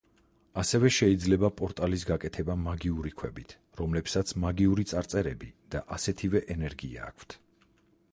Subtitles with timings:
[0.59, 7.37] ასევე შეიძლება პორტალის გაკეთება მაგიური ქვებით რომლებსაც მაგიური წარწერები და ასეთივე ენერგია აქვთ.